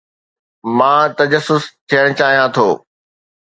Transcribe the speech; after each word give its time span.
مان 0.77 1.01
تجسس 1.19 1.63
ٿيڻ 1.89 2.05
چاهيان 2.21 2.49
ٿو. 2.55 2.67